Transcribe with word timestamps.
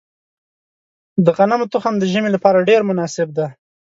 د 1.25 1.27
غنمو 1.37 1.69
تخم 1.73 1.93
د 1.99 2.03
ژمي 2.11 2.29
لپاره 2.35 2.65
ډیر 2.69 2.81
مناسب 2.89 3.27
دی. 3.37 3.47